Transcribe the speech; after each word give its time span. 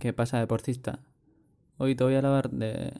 ¿qué 0.00 0.14
pasa 0.14 0.38
deportista? 0.38 0.98
Hoy 1.76 1.94
te 1.94 2.04
voy 2.04 2.14
a 2.14 2.18
hablar 2.18 2.50
de, 2.50 2.94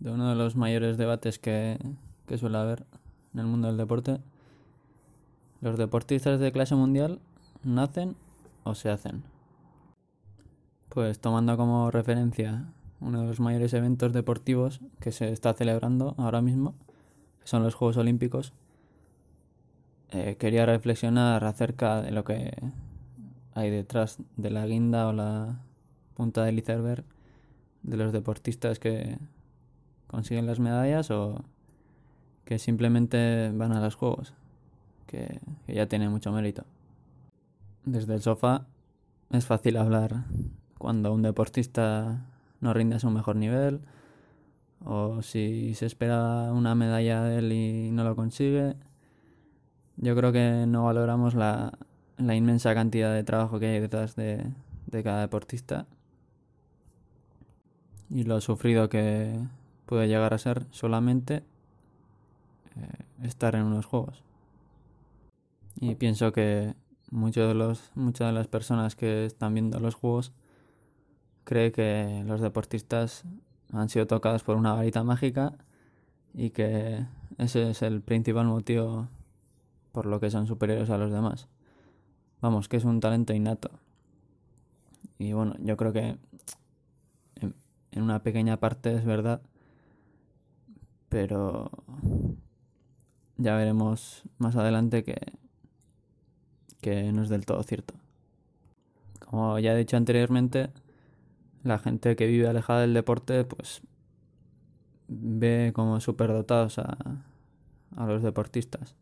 uno 0.00 0.30
de 0.30 0.34
los 0.34 0.56
mayores 0.56 0.96
debates 0.96 1.38
que, 1.38 1.78
que 2.26 2.38
suele 2.38 2.56
haber 2.56 2.86
en 3.34 3.40
el 3.40 3.46
mundo 3.46 3.68
del 3.68 3.76
deporte. 3.76 4.20
¿Los 5.60 5.76
deportistas 5.76 6.40
de 6.40 6.52
clase 6.52 6.74
mundial 6.74 7.20
nacen 7.62 8.16
o 8.64 8.74
se 8.74 8.88
hacen? 8.88 9.22
Pues 10.88 11.20
tomando 11.20 11.58
como 11.58 11.90
referencia 11.90 12.72
uno 13.00 13.20
de 13.20 13.26
los 13.26 13.38
mayores 13.38 13.74
eventos 13.74 14.14
deportivos 14.14 14.80
que 14.98 15.12
se 15.12 15.32
está 15.32 15.52
celebrando 15.52 16.14
ahora 16.16 16.40
mismo, 16.40 16.74
que 17.42 17.48
son 17.48 17.62
los 17.62 17.74
Juegos 17.74 17.98
Olímpicos, 17.98 18.54
eh, 20.10 20.36
quería 20.38 20.64
reflexionar 20.64 21.44
acerca 21.44 22.00
de 22.00 22.12
lo 22.12 22.24
que 22.24 22.50
hay 23.52 23.68
detrás 23.68 24.18
de 24.36 24.50
la 24.50 24.66
guinda 24.66 25.08
o 25.08 25.12
la 25.12 25.65
punta 26.16 26.44
del 26.44 26.58
iceberg 26.58 27.04
de 27.82 27.96
los 27.96 28.12
deportistas 28.12 28.78
que 28.78 29.18
consiguen 30.06 30.46
las 30.46 30.58
medallas 30.58 31.10
o 31.10 31.44
que 32.44 32.58
simplemente 32.58 33.50
van 33.54 33.72
a 33.72 33.80
los 33.80 33.94
juegos, 33.94 34.34
que, 35.06 35.40
ya 35.68 35.86
tiene 35.86 36.08
mucho 36.08 36.32
mérito. 36.32 36.64
Desde 37.84 38.14
el 38.14 38.22
sofá 38.22 38.66
es 39.30 39.46
fácil 39.46 39.76
hablar 39.76 40.24
cuando 40.78 41.12
un 41.12 41.22
deportista 41.22 42.26
no 42.60 42.72
rinde 42.72 42.96
a 42.96 43.00
su 43.00 43.10
mejor 43.10 43.36
nivel 43.36 43.80
o 44.84 45.22
si 45.22 45.74
se 45.74 45.86
espera 45.86 46.52
una 46.52 46.74
medalla 46.74 47.22
de 47.24 47.38
él 47.38 47.52
y 47.52 47.90
no 47.92 48.04
lo 48.04 48.16
consigue. 48.16 48.76
Yo 49.96 50.14
creo 50.16 50.32
que 50.32 50.64
no 50.66 50.84
valoramos 50.84 51.34
la, 51.34 51.78
inmensa 52.18 52.74
cantidad 52.74 53.12
de 53.12 53.24
trabajo 53.24 53.58
que 53.58 53.66
hay 53.66 53.80
detrás 53.80 54.14
de, 54.16 54.52
de 54.86 55.02
cada 55.02 55.20
deportista 55.20 55.86
y 58.10 58.24
lo 58.24 58.40
sufrido 58.40 58.88
que 58.88 59.38
puede 59.86 60.08
llegar 60.08 60.34
a 60.34 60.38
ser 60.38 60.66
solamente 60.70 61.42
eh, 62.76 63.04
estar 63.24 63.54
en 63.54 63.62
unos 63.62 63.86
juegos. 63.86 64.22
Y 65.80 65.94
pienso 65.94 66.32
que 66.32 66.74
muchos 67.10 67.48
de 67.48 67.54
los, 67.54 67.90
muchas 67.94 68.28
de 68.28 68.32
las 68.32 68.48
personas 68.48 68.96
que 68.96 69.26
están 69.26 69.54
viendo 69.54 69.78
los 69.80 69.94
juegos 69.94 70.32
cree 71.44 71.72
que 71.72 72.24
los 72.26 72.40
deportistas 72.40 73.24
han 73.72 73.88
sido 73.88 74.06
tocados 74.06 74.42
por 74.42 74.56
una 74.56 74.74
varita 74.74 75.04
mágica 75.04 75.54
y 76.34 76.50
que 76.50 77.06
ese 77.38 77.70
es 77.70 77.82
el 77.82 78.00
principal 78.00 78.46
motivo 78.46 79.08
por 79.92 80.06
lo 80.06 80.20
que 80.20 80.30
son 80.30 80.46
superiores 80.46 80.90
a 80.90 80.98
los 80.98 81.10
demás. 81.10 81.48
Vamos, 82.40 82.68
que 82.68 82.76
es 82.76 82.84
un 82.84 83.00
talento 83.00 83.32
innato. 83.32 83.70
Y 85.18 85.32
bueno, 85.32 85.54
yo 85.60 85.76
creo 85.76 85.92
que 85.92 86.18
en 87.96 88.02
una 88.02 88.22
pequeña 88.22 88.58
parte 88.58 88.94
es 88.94 89.04
verdad, 89.04 89.40
pero 91.08 91.70
ya 93.38 93.56
veremos 93.56 94.22
más 94.38 94.54
adelante 94.54 95.02
que, 95.02 95.16
que 96.80 97.10
no 97.12 97.22
es 97.22 97.30
del 97.30 97.46
todo 97.46 97.62
cierto. 97.62 97.94
Como 99.18 99.58
ya 99.58 99.72
he 99.72 99.78
dicho 99.78 99.96
anteriormente, 99.96 100.70
la 101.64 101.78
gente 101.78 102.16
que 102.16 102.26
vive 102.26 102.48
alejada 102.48 102.82
del 102.82 102.94
deporte, 102.94 103.44
pues 103.44 103.80
ve 105.08 105.72
como 105.74 105.98
superdotados 106.00 106.78
a, 106.78 106.96
a 107.96 108.06
los 108.06 108.22
deportistas. 108.22 108.94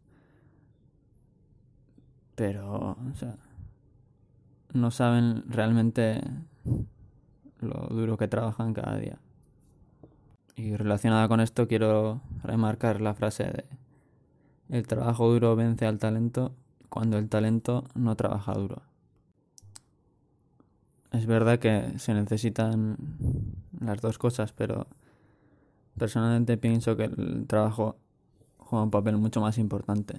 Pero, 2.37 2.93
o 2.93 3.15
sea, 3.17 3.37
no 4.73 4.91
saben 4.91 5.45
realmente 5.49 6.21
lo 7.65 7.89
duro 7.89 8.17
que 8.17 8.29
trabajan 8.29 8.75
cada 8.75 8.97
día. 8.99 9.19
Y 10.57 10.77
relacionada 10.77 11.27
con 11.29 11.41
esto 11.41 11.67
quiero 11.67 12.21
remarcar 12.43 13.01
la 13.01 13.15
frase 13.15 13.45
de 13.45 13.65
el 14.69 14.87
trabajo 14.87 15.31
duro 15.31 15.57
vence 15.57 15.87
al 15.87 15.99
talento 15.99 16.55
cuando 16.89 17.19
el 17.19 17.29
talento 17.29 17.85
no 17.95 18.17
trabaja 18.17 18.55
duro. 18.55 18.83
Es 21.13 21.27
verdad 21.27 21.59
que 21.59 21.99
se 21.99 22.15
necesitan 22.15 22.97
las 23.79 24.01
dos 24.01 24.19
cosas, 24.19 24.53
pero 24.53 24.87
personalmente 25.97 26.57
pienso 26.57 26.97
que 26.97 27.05
el 27.05 27.47
trabajo 27.47 27.97
juega 28.57 28.85
un 28.85 28.91
papel 28.91 29.17
mucho 29.17 29.41
más 29.41 29.59
importante. 29.59 30.19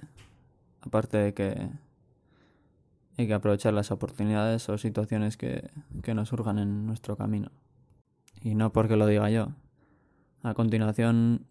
Aparte 0.80 1.18
de 1.18 1.34
que 1.34 1.68
hay 3.16 3.26
que 3.26 3.34
aprovechar 3.34 3.72
las 3.72 3.90
oportunidades 3.90 4.68
o 4.68 4.78
situaciones 4.78 5.36
que, 5.36 5.70
que 6.02 6.14
nos 6.14 6.28
surjan 6.28 6.58
en 6.58 6.86
nuestro 6.86 7.16
camino. 7.16 7.50
Y 8.42 8.54
no 8.54 8.72
porque 8.72 8.96
lo 8.96 9.06
diga 9.06 9.30
yo. 9.30 9.48
A 10.42 10.54
continuación 10.54 11.46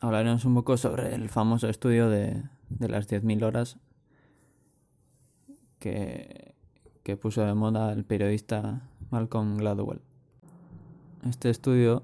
hablaremos 0.00 0.44
un 0.44 0.54
poco 0.54 0.76
sobre 0.76 1.14
el 1.14 1.28
famoso 1.28 1.68
estudio 1.68 2.08
de, 2.08 2.42
de 2.68 2.88
las 2.88 3.08
10.000 3.08 3.44
horas 3.44 3.78
que, 5.78 6.54
que 7.02 7.16
puso 7.16 7.42
de 7.42 7.54
moda 7.54 7.92
el 7.92 8.04
periodista 8.04 8.82
Malcolm 9.10 9.56
Gladwell. 9.56 10.00
Este 11.28 11.50
estudio 11.50 12.02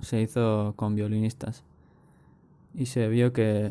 se 0.00 0.20
hizo 0.20 0.74
con 0.76 0.94
violinistas 0.94 1.64
y 2.74 2.86
se 2.86 3.08
vio 3.08 3.32
que 3.32 3.70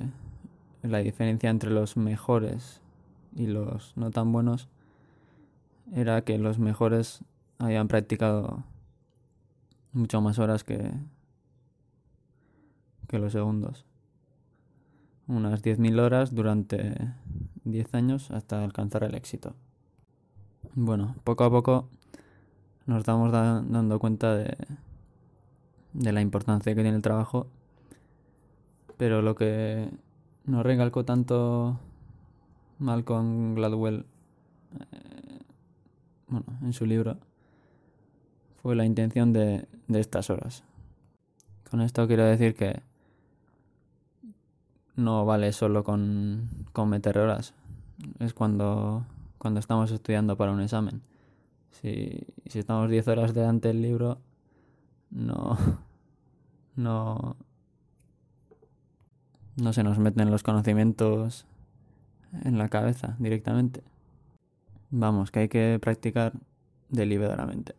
la 0.82 1.00
diferencia 1.00 1.50
entre 1.50 1.70
los 1.70 1.98
mejores 1.98 2.82
y 3.36 3.48
los 3.48 3.96
no 3.98 4.12
tan 4.12 4.32
buenos 4.32 4.70
era 5.94 6.24
que 6.24 6.38
los 6.40 6.58
mejores 6.58 7.24
habían 7.60 7.88
practicado 7.88 8.64
mucho 9.94 10.22
más 10.22 10.40
horas 10.40 10.64
que, 10.64 10.92
que 13.08 13.20
los 13.20 13.34
segundos. 13.34 13.86
Unas 15.28 15.64
10.000 15.64 16.00
horas 16.00 16.36
durante 16.36 17.14
10 17.64 17.94
años 17.96 18.32
hasta 18.32 18.64
alcanzar 18.64 19.04
el 19.04 19.16
éxito. 19.16 19.56
Bueno, 20.74 21.16
poco 21.24 21.44
a 21.44 21.50
poco 21.50 21.90
nos 22.86 23.04
damos 23.04 23.32
dando 23.32 24.00
cuenta 24.00 24.36
de, 24.36 24.56
de 25.94 26.12
la 26.12 26.22
importancia 26.22 26.76
que 26.76 26.82
tiene 26.82 26.98
el 26.98 27.02
trabajo, 27.02 27.48
pero 28.98 29.22
lo 29.22 29.36
que 29.36 29.90
nos 30.46 30.64
recalcó 30.64 31.06
tanto 31.06 31.80
Malcolm 32.80 33.56
Gladwell, 33.56 34.06
eh, 34.80 35.40
bueno, 36.28 36.46
en 36.62 36.74
su 36.74 36.86
libro, 36.86 37.18
fue 38.62 38.76
la 38.76 38.86
intención 38.86 39.34
de, 39.34 39.68
de 39.88 40.00
estas 40.00 40.30
horas. 40.30 40.64
Con 41.70 41.82
esto 41.82 42.08
quiero 42.08 42.24
decir 42.24 42.56
que 42.56 42.82
no 44.96 45.26
vale 45.26 45.52
solo 45.52 45.84
con, 45.84 46.50
con 46.74 46.90
meter 46.90 47.18
horas. 47.18 47.54
Es 48.20 48.34
cuando, 48.34 49.06
cuando 49.38 49.60
estamos 49.60 49.92
estudiando 49.92 50.38
para 50.38 50.52
un 50.52 50.62
examen. 50.62 51.02
Si, 51.72 52.26
si 52.46 52.60
estamos 52.60 52.90
10 52.90 53.08
horas 53.10 53.34
delante 53.34 53.68
del 53.68 53.82
libro, 53.82 54.20
no, 55.12 55.58
no, 56.76 57.36
no 59.58 59.74
se 59.74 59.84
nos 59.84 60.00
meten 60.00 60.32
los 60.32 60.44
conocimientos 60.44 61.46
en 62.44 62.58
la 62.58 62.70
cabeza 62.70 63.16
directamente. 63.20 63.84
Vamos, 64.90 65.32
que 65.32 65.40
hay 65.40 65.50
que 65.50 65.80
practicar 65.82 66.34
deliberadamente. 66.90 67.76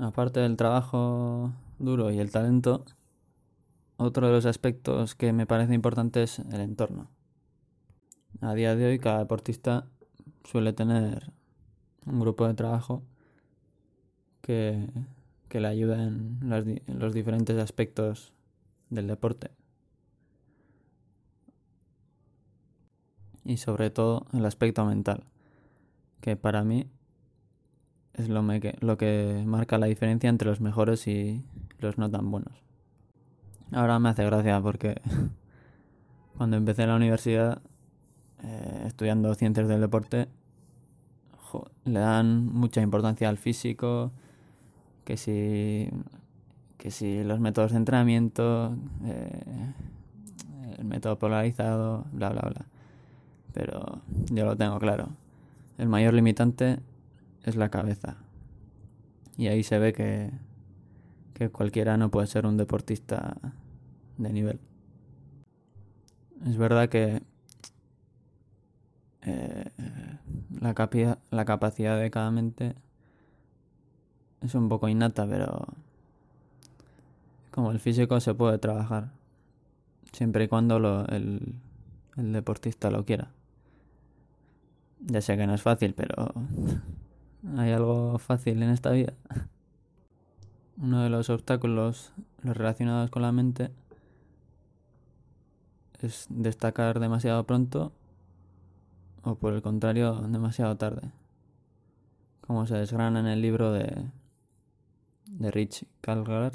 Aparte 0.00 0.40
del 0.40 0.56
trabajo 0.56 1.52
duro 1.78 2.10
y 2.10 2.18
el 2.18 2.30
talento, 2.30 2.84
otro 3.96 4.26
de 4.26 4.32
los 4.32 4.46
aspectos 4.46 5.14
que 5.14 5.32
me 5.32 5.46
parece 5.46 5.74
importante 5.74 6.22
es 6.22 6.38
el 6.38 6.60
entorno. 6.60 7.10
A 8.40 8.54
día 8.54 8.74
de 8.74 8.86
hoy 8.86 8.98
cada 8.98 9.18
deportista 9.18 9.86
suele 10.44 10.72
tener 10.72 11.32
un 12.06 12.18
grupo 12.18 12.46
de 12.48 12.54
trabajo 12.54 13.02
que, 14.40 14.88
que 15.48 15.60
le 15.60 15.68
ayuda 15.68 16.02
en 16.02 16.40
los 16.86 17.14
diferentes 17.14 17.56
aspectos 17.58 18.32
del 18.90 19.06
deporte. 19.06 19.50
Y 23.44 23.56
sobre 23.56 23.90
todo 23.90 24.26
el 24.32 24.44
aspecto 24.46 24.84
mental, 24.84 25.24
que 26.20 26.36
para 26.36 26.64
mí 26.64 26.86
es 28.14 28.28
lo, 28.28 28.46
que, 28.60 28.76
lo 28.80 28.96
que 28.96 29.42
marca 29.46 29.78
la 29.78 29.86
diferencia 29.86 30.28
entre 30.28 30.48
los 30.48 30.60
mejores 30.60 31.06
y 31.06 31.44
los 31.78 31.98
no 31.98 32.10
tan 32.10 32.30
buenos. 32.30 32.62
Ahora 33.72 33.98
me 33.98 34.10
hace 34.10 34.24
gracia 34.24 34.60
porque 34.60 35.00
cuando 36.36 36.56
empecé 36.56 36.86
la 36.86 36.96
universidad 36.96 37.62
eh, 38.42 38.84
estudiando 38.86 39.34
ciencias 39.34 39.68
del 39.68 39.80
deporte 39.80 40.28
le 41.84 42.00
dan 42.00 42.46
mucha 42.46 42.80
importancia 42.80 43.28
al 43.28 43.36
físico, 43.36 44.10
que 45.04 45.18
si, 45.18 45.90
que 46.78 46.90
si 46.90 47.22
los 47.24 47.40
métodos 47.40 47.72
de 47.72 47.76
entrenamiento, 47.76 48.74
eh, 49.04 49.74
el 50.78 50.84
método 50.86 51.18
polarizado, 51.18 52.06
bla, 52.12 52.30
bla, 52.30 52.40
bla 52.40 52.71
pero 53.52 54.00
yo 54.30 54.44
lo 54.44 54.56
tengo 54.56 54.78
claro. 54.78 55.08
El 55.78 55.88
mayor 55.88 56.14
limitante 56.14 56.78
es 57.44 57.56
la 57.56 57.70
cabeza. 57.70 58.16
Y 59.36 59.48
ahí 59.48 59.62
se 59.62 59.78
ve 59.78 59.92
que, 59.92 60.30
que 61.34 61.50
cualquiera 61.50 61.96
no 61.96 62.10
puede 62.10 62.26
ser 62.26 62.46
un 62.46 62.56
deportista 62.56 63.36
de 64.18 64.32
nivel. 64.32 64.60
Es 66.46 66.56
verdad 66.56 66.88
que 66.88 67.22
eh, 69.22 69.70
la, 70.60 70.74
la 71.30 71.44
capacidad 71.44 71.98
de 71.98 72.10
cada 72.10 72.30
mente 72.30 72.74
es 74.40 74.54
un 74.54 74.68
poco 74.68 74.88
innata, 74.88 75.26
pero 75.26 75.66
como 77.50 77.70
el 77.70 77.78
físico 77.78 78.18
se 78.20 78.34
puede 78.34 78.58
trabajar, 78.58 79.10
siempre 80.12 80.44
y 80.44 80.48
cuando 80.48 81.06
el, 81.06 81.54
el 82.16 82.32
deportista 82.32 82.90
lo 82.90 83.04
quiera. 83.04 83.30
Ya 85.06 85.20
sé 85.20 85.36
que 85.36 85.46
no 85.46 85.54
es 85.54 85.62
fácil, 85.62 85.94
pero 85.94 86.32
hay 87.56 87.72
algo 87.72 88.18
fácil 88.18 88.62
en 88.62 88.70
esta 88.70 88.90
vida. 88.90 89.14
Uno 90.76 91.02
de 91.02 91.10
los 91.10 91.28
obstáculos 91.28 92.12
relacionados 92.42 93.10
con 93.10 93.22
la 93.22 93.32
mente 93.32 93.70
es 96.00 96.26
destacar 96.30 97.00
demasiado 97.00 97.44
pronto 97.44 97.92
o 99.22 99.36
por 99.36 99.54
el 99.54 99.62
contrario 99.62 100.14
demasiado 100.28 100.76
tarde, 100.76 101.12
como 102.40 102.66
se 102.66 102.76
desgrana 102.76 103.20
en 103.20 103.26
el 103.26 103.40
libro 103.40 103.72
de, 103.72 104.08
de 105.26 105.50
Rich 105.50 105.86
Calgard, 106.00 106.54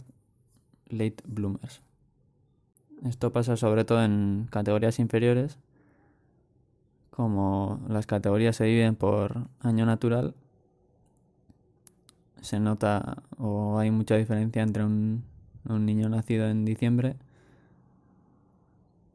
Late 0.89 1.23
Bloomers. 1.25 1.81
Esto 3.05 3.31
pasa 3.31 3.55
sobre 3.57 3.85
todo 3.85 4.03
en 4.03 4.47
categorías 4.49 4.99
inferiores, 4.99 5.59
como 7.17 7.81
las 7.89 8.05
categorías 8.05 8.55
se 8.55 8.65
dividen 8.65 8.95
por 8.95 9.47
año 9.61 9.87
natural, 9.87 10.35
se 12.41 12.59
nota 12.59 13.23
o 13.39 13.79
hay 13.79 13.89
mucha 13.89 14.15
diferencia 14.17 14.61
entre 14.61 14.85
un, 14.85 15.23
niño 15.67 16.09
nacido 16.09 16.47
en 16.47 16.63
diciembre 16.63 17.15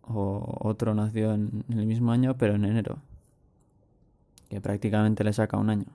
o 0.03 0.59
otro 0.61 0.95
nacido 0.95 1.33
en 1.33 1.65
el 1.69 1.87
mismo 1.87 2.11
año 2.11 2.37
pero 2.37 2.57
en 2.57 2.65
enero 2.65 2.99
que 4.51 4.61
prácticamente 4.61 5.23
le 5.23 5.33
saca 5.33 5.57
un 5.57 5.71
año. 5.71 5.87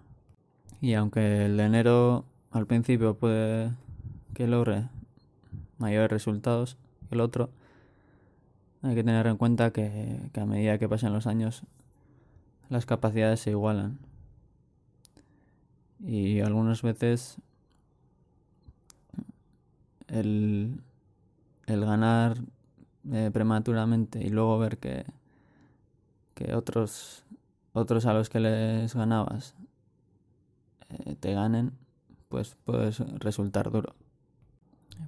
Y 0.80 0.94
aunque 0.94 1.46
el 1.46 1.58
de 1.58 1.64
enero 1.66 2.24
al 2.52 2.68
principio 2.68 3.18
puede 3.18 3.72
que 4.34 4.48
logre 4.48 4.88
mayores 5.78 6.10
resultados 6.10 6.78
que 7.10 7.16
el 7.16 7.22
otro, 7.22 7.50
hay 8.82 8.96
que 8.96 9.04
tener 9.04 9.28
en 9.28 9.36
cuenta 9.36 9.72
que, 9.72 10.32
a 10.34 10.46
medida 10.46 10.78
que 10.78 10.88
pasan 10.88 11.12
los 11.12 11.28
años 11.28 11.64
las 12.70 12.86
capacidades 12.86 13.40
se 13.40 13.52
igualan. 13.52 14.00
Y 16.00 16.42
algunas 16.42 16.82
veces 16.82 17.38
el, 20.08 20.82
el 21.66 21.86
ganar 21.86 22.38
eh, 23.12 23.32
prematuramente 23.34 24.20
y 24.20 24.30
luego 24.30 24.60
ver 24.60 24.78
que, 24.78 25.06
que 26.34 26.54
otros 26.54 27.26
otros 27.74 28.06
a 28.08 28.14
los 28.14 28.30
que 28.30 28.40
les 28.40 28.96
ganabas 28.96 29.56
eh, 30.90 31.16
te 31.16 31.34
ganen, 31.34 31.74
pues 32.28 32.56
puede 32.64 32.92
resultar 33.20 33.72
duro. 33.72 33.96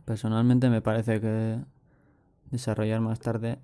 Personalmente 0.06 0.70
me 0.70 0.82
parece 0.82 1.20
que 1.20 1.60
desarrollar 2.52 3.02
más 3.02 3.20
tarde 3.20 3.60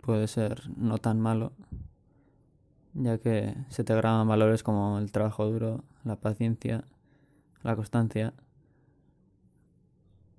puede 0.00 0.28
ser 0.28 0.70
no 0.76 0.98
tan 0.98 1.20
malo, 1.20 1.52
ya 3.02 3.18
que 3.18 3.54
se 3.68 3.82
te 3.82 3.94
graban 3.94 4.28
valores 4.28 4.62
como 4.62 4.98
el 4.98 5.10
trabajo 5.10 5.46
duro, 5.46 5.84
la 6.04 6.16
paciencia, 6.16 6.84
la 7.62 7.74
constancia, 7.74 8.34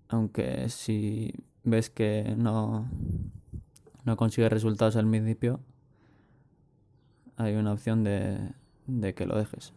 aunque 0.09 0.69
si 0.69 1.33
ves 1.63 1.89
que 1.89 2.35
no, 2.37 2.87
no 4.05 4.15
consigues 4.15 4.51
resultados 4.51 4.95
al 4.95 5.09
principio, 5.09 5.59
hay 7.37 7.55
una 7.55 7.73
opción 7.73 8.03
de, 8.03 8.53
de 8.85 9.13
que 9.15 9.25
lo 9.25 9.37
dejes. 9.37 9.73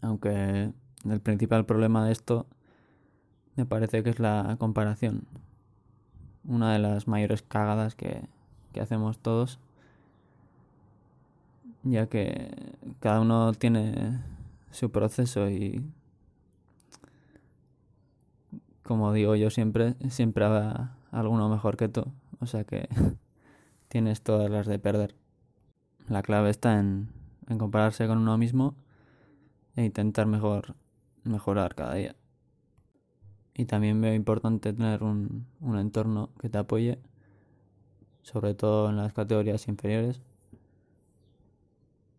Aunque 0.00 0.72
el 1.04 1.20
principal 1.20 1.66
problema 1.66 2.06
de 2.06 2.12
esto 2.12 2.46
me 3.56 3.66
parece 3.66 4.02
que 4.02 4.10
es 4.10 4.18
la 4.18 4.56
comparación. 4.58 5.26
Una 6.44 6.72
de 6.72 6.78
las 6.78 7.06
mayores 7.06 7.42
cagadas 7.42 7.94
que, 7.94 8.22
que 8.72 8.80
hacemos 8.80 9.18
todos, 9.18 9.58
ya 11.82 12.06
que 12.06 12.50
cada 13.00 13.20
uno 13.20 13.52
tiene 13.52 14.20
su 14.70 14.90
proceso 14.90 15.48
y 15.50 15.84
como 18.82 19.12
digo 19.12 19.36
yo 19.36 19.50
siempre, 19.50 19.96
siempre 20.08 20.46
habrá 20.46 20.96
alguno 21.10 21.50
mejor 21.50 21.76
que 21.76 21.88
tú. 21.88 22.06
O 22.40 22.46
sea 22.46 22.64
que 22.64 22.88
tienes 23.88 24.22
todas 24.22 24.50
las 24.50 24.66
de 24.66 24.78
perder. 24.78 25.14
La 26.08 26.22
clave 26.22 26.48
está 26.48 26.78
en, 26.78 27.10
compararse 27.58 28.06
con 28.06 28.16
uno 28.16 28.38
mismo 28.38 28.74
e 29.76 29.84
intentar 29.84 30.26
mejor, 30.26 30.74
mejorar 31.22 31.74
cada 31.74 31.94
día. 31.94 32.16
Y 33.54 33.66
también 33.66 34.00
veo 34.00 34.14
importante 34.14 34.72
tener 34.72 35.02
un, 35.02 35.46
un 35.60 35.78
entorno 35.78 36.30
que 36.40 36.48
te 36.48 36.56
apoye, 36.56 36.98
sobre 38.22 38.54
todo 38.54 38.88
en 38.88 38.96
las 38.96 39.12
categorías 39.12 39.68
inferiores. 39.68 40.22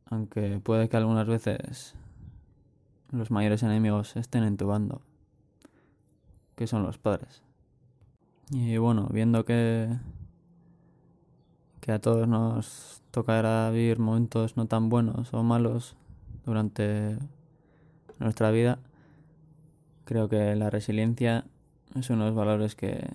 Aunque 0.09 0.59
puede 0.59 0.89
que 0.89 0.97
algunas 0.97 1.27
veces 1.27 1.95
los 3.11 3.31
mayores 3.31 3.63
enemigos 3.63 4.15
estén 4.15 4.44
en 4.44 4.57
tu 4.57 4.67
bando, 4.67 5.01
que 6.56 6.67
son 6.67 6.83
los 6.83 6.97
padres. 6.97 7.44
Y 8.51 8.77
bueno, 8.77 9.07
viendo 9.11 9.45
que, 9.45 9.89
que 11.81 11.91
a 11.91 12.00
todos 12.00 12.27
nos 12.27 13.03
tocará 13.11 13.69
vivir 13.69 14.00
momentos 14.00 14.57
no 14.57 14.65
tan 14.65 14.89
buenos 14.89 15.33
o 15.33 15.44
malos 15.44 15.95
durante 16.45 17.17
nuestra 18.17 18.50
vida, 18.50 18.79
creo 20.06 20.27
que 20.27 20.56
la 20.56 20.71
resiliencia 20.71 21.45
es 21.95 22.09
uno 22.09 22.23
de 22.23 22.29
los 22.31 22.35
valores 22.35 22.75
que, 22.75 23.07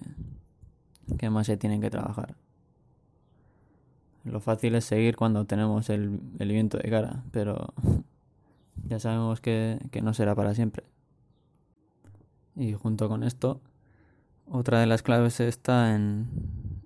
que 1.18 1.30
más 1.30 1.46
se 1.46 1.56
tienen 1.56 1.80
que 1.80 1.90
trabajar. 1.90 2.36
Lo 4.24 4.40
fácil 4.40 4.74
es 4.74 4.84
seguir 4.84 5.16
cuando 5.16 5.44
tenemos 5.44 5.90
el, 5.90 6.20
el 6.38 6.48
viento 6.48 6.78
de 6.78 6.90
cara, 6.90 7.22
pero 7.30 7.74
ya 8.88 8.98
sabemos 8.98 9.40
que, 9.40 9.78
que 9.90 10.02
no 10.02 10.14
será 10.14 10.34
para 10.34 10.54
siempre. 10.54 10.84
Y 12.56 12.72
junto 12.72 13.08
con 13.08 13.22
esto, 13.22 13.60
otra 14.46 14.80
de 14.80 14.86
las 14.86 15.02
claves 15.02 15.40
está 15.40 15.94
en, 15.94 16.28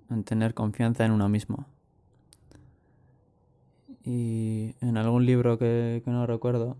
en 0.09 0.23
tener 0.23 0.53
confianza 0.53 1.05
en 1.05 1.11
uno 1.11 1.29
mismo. 1.29 1.65
Y 4.03 4.75
en 4.81 4.97
algún 4.97 5.25
libro 5.25 5.57
que, 5.57 6.01
no 6.05 6.25
recuerdo 6.25 6.77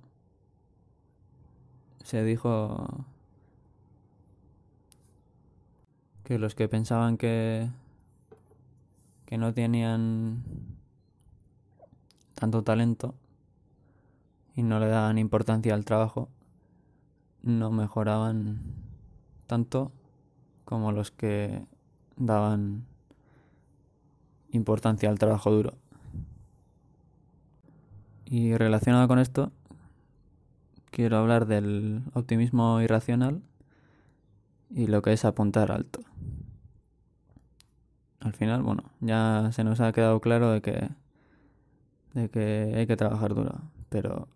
se 2.03 2.24
dijo 2.24 3.05
que 6.24 6.39
los 6.39 6.55
que 6.55 6.67
pensaban 6.67 7.17
que, 7.17 7.69
que 9.29 9.38
no 9.38 9.53
tenían 9.53 10.43
tanto 12.33 12.63
talento 12.63 13.13
y 14.55 14.63
no 14.63 14.79
le 14.79 14.88
daban 14.88 15.19
importancia 15.19 15.75
al 15.75 15.86
trabajo, 15.86 16.29
no 17.43 17.69
mejoraban 17.69 18.59
tanto 19.45 19.91
como 20.65 20.91
los 20.91 21.12
que 21.12 21.63
daban 22.17 22.88
importancia 24.50 25.12
al 25.12 25.19
trabajo 25.19 25.51
duro. 25.51 25.74
Y 28.25 28.57
relacionado 28.57 29.07
con 29.07 29.19
esto, 29.19 29.51
quiero 30.89 31.17
hablar 31.17 31.45
del 31.45 32.01
optimismo 32.15 32.81
irracional 32.81 33.43
y 34.71 34.88
lo 34.88 35.03
que 35.03 35.13
es 35.13 35.24
apuntar 35.24 35.71
alto. 35.71 36.09
Al 38.19 38.33
final, 38.33 38.63
bueno, 38.63 38.83
ya 38.99 39.49
se 39.53 39.63
nos 39.63 39.79
ha 39.79 39.91
quedado 39.93 40.19
claro 40.19 40.51
de 40.51 40.61
que, 40.61 40.89
de 42.13 42.29
que 42.29 42.73
hay 42.75 42.88
que 42.88 42.97
trabajar 42.97 43.33
duro, 43.33 43.61
pero 43.89 44.27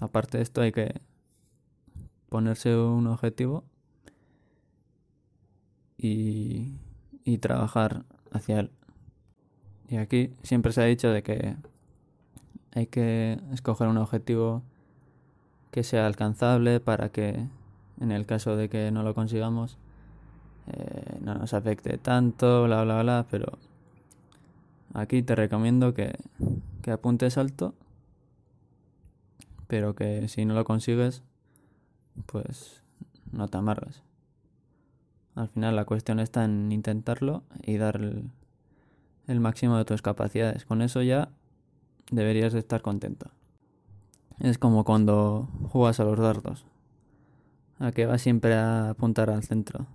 aparte 0.00 0.38
de 0.38 0.42
esto 0.42 0.62
hay 0.62 0.72
que 0.72 1.00
ponerse 2.28 2.76
un 2.76 3.06
objetivo 3.06 3.64
y, 5.98 6.74
y 7.24 7.38
trabajar 7.38 8.04
hacia 8.32 8.60
él. 8.60 8.70
Y 9.88 9.96
aquí 9.96 10.32
siempre 10.42 10.72
se 10.72 10.82
ha 10.82 10.86
dicho 10.86 11.10
de 11.10 11.22
que 11.22 11.56
hay 12.72 12.86
que 12.86 13.40
escoger 13.52 13.88
un 13.88 13.98
objetivo 13.98 14.62
que 15.70 15.84
sea 15.84 16.06
alcanzable 16.06 16.80
para 16.80 17.10
que 17.10 17.46
en 18.00 18.12
el 18.12 18.26
caso 18.26 18.56
de 18.56 18.68
que 18.68 18.90
no 18.90 19.02
lo 19.02 19.14
consigamos 19.14 19.78
eh, 20.72 21.18
no 21.20 21.34
nos 21.34 21.54
afecte 21.54 21.98
tanto, 21.98 22.64
bla, 22.64 22.84
bla, 22.84 23.02
bla, 23.02 23.26
pero 23.30 23.58
aquí 24.94 25.22
te 25.22 25.34
recomiendo 25.34 25.94
que, 25.94 26.14
que 26.82 26.90
apuntes 26.90 27.38
alto, 27.38 27.74
pero 29.66 29.94
que 29.94 30.28
si 30.28 30.44
no 30.44 30.54
lo 30.54 30.64
consigues, 30.64 31.22
pues 32.26 32.82
no 33.32 33.48
te 33.48 33.58
amargas. 33.58 34.02
Al 35.34 35.48
final 35.48 35.76
la 35.76 35.84
cuestión 35.84 36.18
está 36.18 36.44
en 36.44 36.72
intentarlo 36.72 37.42
y 37.62 37.76
dar 37.76 37.96
el, 37.96 38.30
el 39.26 39.40
máximo 39.40 39.76
de 39.76 39.84
tus 39.84 40.02
capacidades. 40.02 40.64
Con 40.64 40.80
eso 40.82 41.02
ya 41.02 41.28
deberías 42.10 42.52
de 42.52 42.60
estar 42.60 42.80
contento. 42.82 43.30
Es 44.38 44.58
como 44.58 44.84
cuando 44.84 45.48
juegas 45.70 46.00
a 46.00 46.04
los 46.04 46.18
dardos. 46.18 46.64
A 47.78 47.92
que 47.92 48.06
vas 48.06 48.22
siempre 48.22 48.54
a 48.54 48.90
apuntar 48.90 49.28
al 49.28 49.42
centro, 49.42 49.86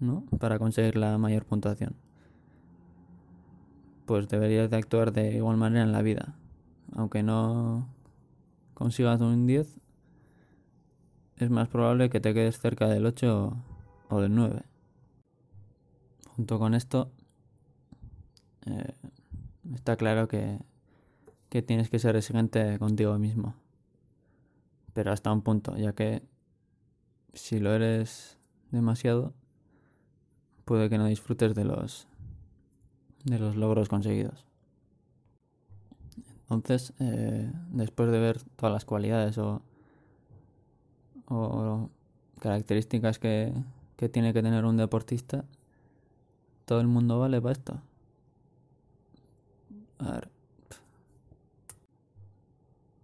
¿no? 0.00 0.24
Para 0.38 0.58
conseguir 0.58 0.96
la 0.96 1.18
mayor 1.18 1.44
puntuación. 1.44 1.94
Pues 4.06 4.28
deberías 4.28 4.70
de 4.70 4.76
actuar 4.76 5.12
de 5.12 5.36
igual 5.36 5.56
manera 5.56 5.84
en 5.84 5.92
la 5.92 6.02
vida. 6.02 6.36
Aunque 6.94 7.22
no 7.22 7.88
consigas 8.74 9.20
un 9.20 9.46
10, 9.46 9.78
es 11.38 11.50
más 11.50 11.68
probable 11.68 12.08
que 12.08 12.20
te 12.20 12.32
quedes 12.34 12.58
cerca 12.58 12.88
del 12.88 13.06
8 13.06 13.56
o 14.08 14.20
del 14.20 14.34
9. 14.34 14.62
Junto 16.36 16.58
con 16.58 16.74
esto, 16.74 17.10
eh, 18.66 18.94
está 19.74 19.96
claro 19.96 20.28
que, 20.28 20.58
que 21.48 21.62
tienes 21.62 21.90
que 21.90 21.98
ser 21.98 22.16
exigente 22.16 22.78
contigo 22.78 23.18
mismo. 23.18 23.54
Pero 24.92 25.12
hasta 25.12 25.32
un 25.32 25.42
punto, 25.42 25.76
ya 25.76 25.92
que 25.92 26.22
si 27.34 27.58
lo 27.58 27.74
eres 27.74 28.38
demasiado, 28.70 29.34
puede 30.66 30.90
que 30.90 30.98
no 30.98 31.06
disfrutes 31.06 31.54
de 31.54 31.64
los 31.64 32.06
de 33.24 33.38
los 33.38 33.56
logros 33.56 33.88
conseguidos. 33.88 34.44
Entonces, 36.50 36.92
eh, 37.00 37.50
después 37.70 38.10
de 38.10 38.20
ver 38.20 38.42
todas 38.56 38.72
las 38.72 38.84
cualidades 38.84 39.38
o, 39.38 39.62
o 41.26 41.88
características 42.38 43.18
que, 43.18 43.52
que 43.96 44.08
tiene 44.08 44.32
que 44.32 44.42
tener 44.42 44.64
un 44.64 44.76
deportista, 44.76 45.44
todo 46.66 46.80
el 46.80 46.86
mundo 46.86 47.18
vale 47.18 47.40
para 47.40 47.52
esto. 47.52 47.80
A 49.98 50.12
ver. 50.12 50.28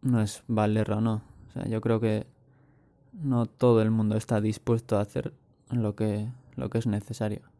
No 0.03 0.21
es 0.21 0.43
valer 0.47 0.91
o 0.93 1.01
no. 1.01 1.23
O 1.49 1.53
sea, 1.53 1.67
yo 1.67 1.81
creo 1.81 2.01
que 2.01 2.27
no 3.13 3.47
todo 3.47 3.83
el 3.83 3.91
mundo 3.91 4.17
está 4.17 4.41
dispuesto 4.41 4.97
a 4.97 5.01
hacer 5.01 5.33
lo 5.71 5.95
que, 5.95 6.29
lo 6.57 6.71
que 6.71 6.79
es 6.79 6.87
necesario. 6.87 7.52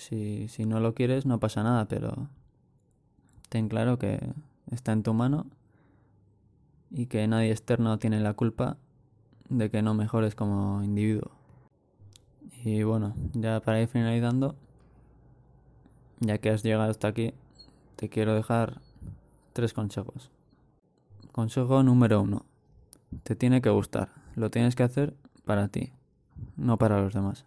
Si, 0.00 0.48
si 0.48 0.64
no 0.64 0.80
lo 0.80 0.94
quieres, 0.94 1.26
no 1.26 1.38
pasa 1.40 1.62
nada, 1.62 1.84
pero 1.84 2.28
ten 3.50 3.68
claro 3.68 3.98
que 3.98 4.18
está 4.70 4.92
en 4.92 5.02
tu 5.02 5.12
mano 5.12 5.44
y 6.90 7.04
que 7.04 7.28
nadie 7.28 7.50
externo 7.50 7.98
tiene 7.98 8.18
la 8.20 8.32
culpa 8.32 8.78
de 9.50 9.68
que 9.68 9.82
no 9.82 9.92
mejores 9.92 10.34
como 10.34 10.82
individuo. 10.82 11.32
Y 12.64 12.82
bueno, 12.82 13.14
ya 13.34 13.60
para 13.60 13.82
ir 13.82 13.88
finalizando, 13.88 14.56
ya 16.20 16.38
que 16.38 16.48
has 16.48 16.62
llegado 16.62 16.90
hasta 16.90 17.08
aquí, 17.08 17.34
te 17.96 18.08
quiero 18.08 18.34
dejar 18.34 18.80
tres 19.52 19.74
consejos. 19.74 20.30
Consejo 21.30 21.82
número 21.82 22.22
uno. 22.22 22.46
Te 23.22 23.36
tiene 23.36 23.60
que 23.60 23.68
gustar. 23.68 24.08
Lo 24.34 24.50
tienes 24.50 24.76
que 24.76 24.82
hacer 24.82 25.14
para 25.44 25.68
ti, 25.68 25.92
no 26.56 26.78
para 26.78 27.02
los 27.02 27.12
demás. 27.12 27.44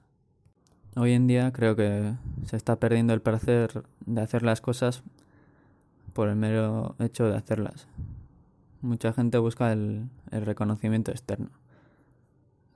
Hoy 0.95 1.13
en 1.13 1.25
día 1.25 1.51
creo 1.51 1.75
que 1.75 2.13
se 2.45 2.55
está 2.55 2.79
perdiendo 2.79 3.13
el 3.13 3.21
placer 3.21 3.83
de 4.05 4.21
hacer 4.21 4.43
las 4.43 4.61
cosas 4.61 5.01
por 6.13 6.29
el 6.29 6.35
mero 6.35 6.95
hecho 6.99 7.25
de 7.25 7.35
hacerlas. 7.35 7.87
Mucha 8.81 9.11
gente 9.11 9.39
busca 9.39 9.71
el, 9.71 10.09
reconocimiento 10.29 11.09
externo, 11.09 11.49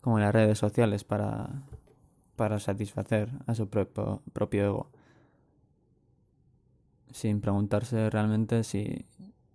como 0.02 0.18
en 0.18 0.24
las 0.24 0.34
redes 0.34 0.58
sociales, 0.58 1.04
para, 1.04 1.62
para 2.36 2.60
satisfacer 2.60 3.30
a 3.46 3.54
su 3.54 3.70
propio, 3.70 4.24
propio 4.34 4.66
ego, 4.66 4.90
sin 7.12 7.40
preguntarse 7.40 8.10
realmente 8.10 8.64
si, 8.64 9.06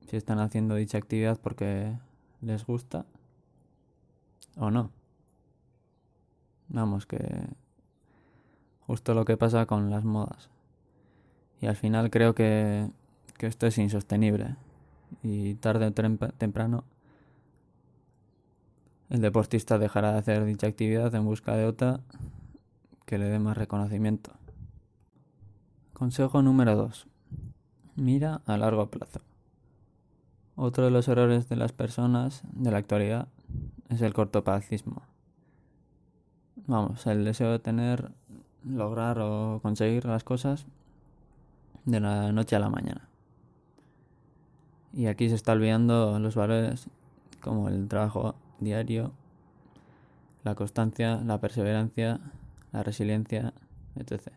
si 0.07 0.17
están 0.17 0.39
haciendo 0.39 0.77
dicha 0.77 0.99
actividad 0.99 1.41
porque 1.41 1.99
les 2.41 2.65
gusta 2.65 3.07
o 4.57 4.71
no. 4.71 4.93
Vamos, 6.69 7.07
que 7.07 7.19
justo 8.93 9.15
lo 9.15 9.25
que 9.25 9.39
pasa 9.39 9.65
con 9.65 9.89
las 9.89 10.05
modas. 10.05 10.51
Y 11.63 11.67
al 11.67 11.77
final 11.77 12.11
creo 12.11 12.35
que, 12.35 12.91
que 13.39 13.47
esto 13.47 13.67
es 13.67 13.79
insostenible. 13.79 14.57
Y 15.23 15.55
tarde 15.55 15.87
o 15.87 15.93
temprano 15.93 16.85
el 19.09 19.23
deportista 19.23 19.79
dejará 19.79 20.13
de 20.13 20.19
hacer 20.19 20.45
dicha 20.45 20.67
actividad 20.67 21.15
en 21.15 21.25
busca 21.25 21.57
de 21.57 21.65
otra 21.65 22.01
que 23.07 23.17
le 23.17 23.31
dé 23.31 23.39
más 23.39 23.57
reconocimiento. 23.57 24.33
Consejo 25.95 26.43
número 26.43 26.77
2. 26.77 27.07
Mira 27.97 28.43
a 28.45 28.59
largo 28.59 28.91
plazo. 28.91 29.23
Otro 30.55 30.85
de 30.85 30.91
los 30.91 31.09
errores 31.09 31.49
de 31.49 31.57
las 31.57 31.73
personas 31.73 32.43
de 32.53 32.71
la 32.71 32.77
actualidad 32.77 33.29
es 33.89 34.03
el 34.03 34.13
cortoplacismo. 34.13 35.01
Vamos, 36.67 37.07
el 37.07 37.25
deseo 37.25 37.51
de 37.51 37.59
tener, 37.59 38.13
lograr 38.65 39.19
o 39.21 39.61
conseguir 39.63 40.05
las 40.05 40.25
cosas 40.25 40.67
de 41.85 42.01
la 42.01 42.33
noche 42.33 42.57
a 42.57 42.61
la 42.61 42.69
mañana. 42.69 43.09
Y 44.93 45.07
aquí 45.07 45.29
se 45.29 45.35
está 45.35 45.53
olvidando 45.53 46.19
los 46.19 46.35
valores 46.35 46.89
como 47.41 47.69
el 47.69 47.89
trabajo 47.89 48.35
diario, 48.61 49.13
la 50.45 50.55
constancia, 50.55 51.17
la 51.25 51.41
perseverancia, 51.41 52.21
la 52.73 52.83
resiliencia, 52.83 53.53
etc. 53.97 54.29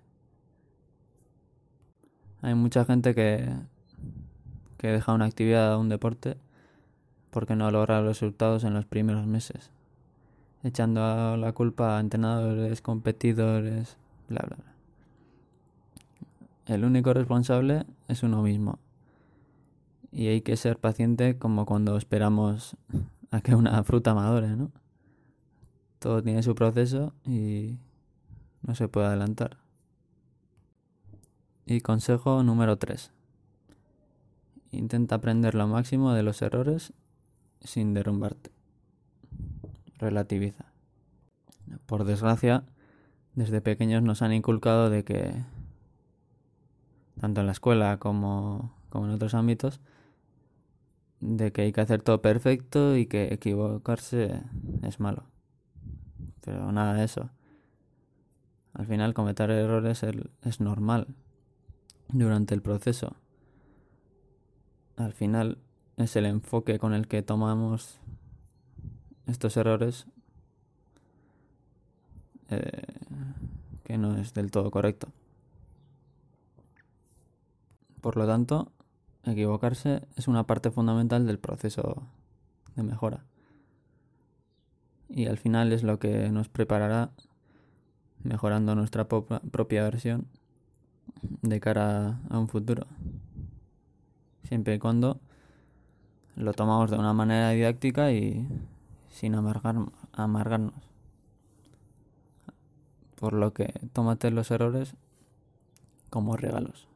Hay 2.41 2.55
mucha 2.55 2.85
gente 2.85 3.13
que, 3.13 3.49
que 4.77 4.87
deja 4.87 5.13
una 5.13 5.25
actividad 5.25 5.75
o 5.75 5.79
un 5.79 5.89
deporte 5.89 6.37
porque 7.31 7.55
no 7.55 7.69
logra 7.69 7.99
los 7.99 8.07
resultados 8.21 8.63
en 8.63 8.73
los 8.73 8.85
primeros 8.85 9.25
meses, 9.27 9.71
echando 10.63 11.35
la 11.35 11.51
culpa 11.51 11.97
a 11.97 11.99
entrenadores, 11.99 12.81
competidores, 12.81 13.97
bla, 14.27 14.43
bla, 14.45 14.57
bla. 14.57 14.75
El 16.65 16.83
único 16.83 17.13
responsable 17.13 17.85
es 18.07 18.23
uno 18.23 18.41
mismo. 18.41 18.79
Y 20.11 20.27
hay 20.27 20.41
que 20.41 20.57
ser 20.57 20.79
paciente 20.79 21.37
como 21.37 21.65
cuando 21.65 21.97
esperamos 21.97 22.75
a 23.31 23.41
que 23.41 23.53
una 23.53 23.83
fruta 23.83 24.13
madure, 24.13 24.55
¿no? 24.55 24.71
Todo 25.99 26.23
tiene 26.23 26.41
su 26.41 26.55
proceso 26.55 27.13
y 27.25 27.77
no 28.61 28.75
se 28.75 28.87
puede 28.87 29.07
adelantar. 29.07 29.57
Y 31.65 31.81
consejo 31.81 32.43
número 32.43 32.77
3. 32.77 33.11
Intenta 34.71 35.15
aprender 35.15 35.55
lo 35.55 35.67
máximo 35.67 36.13
de 36.13 36.23
los 36.23 36.41
errores 36.41 36.93
sin 37.61 37.93
derrumbarte. 37.93 38.51
Relativiza. 39.97 40.65
Por 41.85 42.03
desgracia, 42.03 42.63
desde 43.35 43.61
pequeños 43.61 44.01
nos 44.01 44.21
han 44.21 44.33
inculcado 44.33 44.89
de 44.89 45.03
que, 45.03 45.43
tanto 47.19 47.41
en 47.41 47.47
la 47.47 47.51
escuela 47.51 47.97
como, 47.99 48.73
en 48.93 49.09
otros 49.09 49.33
ámbitos, 49.33 49.81
de 51.19 51.51
que 51.51 51.63
hay 51.63 51.73
que 51.73 51.81
hacer 51.81 52.01
todo 52.01 52.21
perfecto 52.21 52.95
y 52.95 53.05
que 53.05 53.33
equivocarse 53.33 54.41
es 54.83 54.99
malo. 54.99 55.23
Pero 56.41 56.71
nada 56.71 56.93
de 56.93 57.03
eso. 57.03 57.29
Al 58.73 58.85
final 58.85 59.13
cometer 59.13 59.49
errores 59.51 60.03
es 60.03 60.59
normal 60.59 61.07
durante 62.09 62.53
el 62.53 62.61
proceso. 62.61 63.15
Al 64.97 65.13
final 65.13 65.57
es 65.97 66.15
el 66.15 66.25
enfoque 66.25 66.77
con 66.79 66.93
el 66.93 67.07
que 67.07 67.21
tomamos 67.21 67.99
estos 69.25 69.57
errores 69.57 70.07
eh, 72.49 72.83
que 73.85 73.97
no 73.97 74.17
es 74.17 74.33
del 74.33 74.51
todo 74.51 74.71
correcto. 74.71 75.07
Por 78.01 78.17
lo 78.17 78.27
tanto, 78.27 78.71
equivocarse 79.23 80.01
es 80.15 80.27
una 80.27 80.45
parte 80.45 80.71
fundamental 80.71 81.25
del 81.25 81.39
proceso 81.39 82.03
de 82.75 82.83
mejora. 82.83 83.23
Y 85.07 85.27
al 85.27 85.37
final 85.37 85.71
es 85.71 85.83
lo 85.83 85.99
que 85.99 86.29
nos 86.29 86.49
preparará 86.49 87.11
mejorando 88.23 88.75
nuestra 88.75 89.07
propia 89.07 89.83
versión 89.83 90.27
de 91.41 91.59
cara 91.59 92.19
a 92.29 92.39
un 92.39 92.47
futuro. 92.47 92.87
Siempre 94.43 94.75
y 94.75 94.79
cuando 94.79 95.19
lo 96.35 96.53
tomamos 96.53 96.89
de 96.89 96.97
una 96.97 97.13
manera 97.13 97.51
didáctica 97.51 98.11
y 98.11 98.47
sin 99.09 99.35
amargar, 99.35 99.75
amargarnos. 100.11 100.94
Por 103.25 103.33
lo 103.33 103.53
que 103.53 103.73
tómate 103.91 104.29
los 104.29 104.51
errores 104.51 104.93
como 106.11 106.37
regalos. 106.37 106.87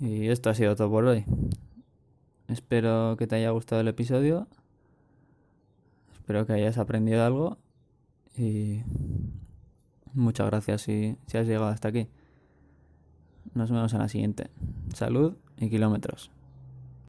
Y 0.00 0.28
esto 0.28 0.48
ha 0.48 0.54
sido 0.54 0.76
todo 0.76 0.88
por 0.88 1.04
hoy. 1.04 1.26
Espero 2.46 3.14
que 3.18 3.26
te 3.26 3.36
haya 3.36 3.50
gustado 3.50 3.82
el 3.82 3.88
episodio. 3.88 4.48
espero 6.14 6.46
que 6.46 6.54
hayas 6.54 6.78
aprendido 6.78 7.22
algo 7.22 7.58
y 8.34 8.80
muchas 10.14 10.46
gracias 10.46 10.80
si, 10.80 11.18
si 11.26 11.36
has 11.36 11.46
llegado 11.46 11.66
hasta 11.66 11.88
aquí. 11.88 12.08
Nos 13.52 13.70
vemos 13.70 13.92
en 13.92 13.98
la 13.98 14.08
siguiente. 14.08 14.48
Salud 14.94 15.34
y 15.58 15.68
kilómetros. 15.68 16.30